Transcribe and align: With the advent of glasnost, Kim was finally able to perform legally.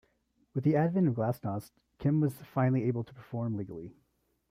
With 0.55 0.63
the 0.63 0.75
advent 0.75 1.07
of 1.09 1.13
glasnost, 1.13 1.73
Kim 1.99 2.21
was 2.21 2.33
finally 2.41 2.85
able 2.85 3.03
to 3.03 3.13
perform 3.13 3.55
legally. 3.55 3.93